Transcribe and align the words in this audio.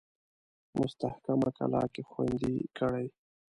مستحکمه 0.77 1.49
کلا 1.57 1.83
کې 1.93 2.01
خوندې 2.09 2.53
کړي. 2.77 3.07